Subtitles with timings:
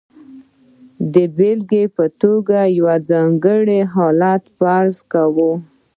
[1.13, 5.51] د بېلګې په توګه یو ځانګړی حالت فرض کوو.